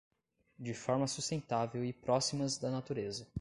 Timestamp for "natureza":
2.71-3.27